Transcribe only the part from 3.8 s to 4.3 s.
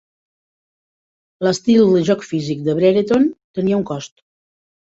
un cost.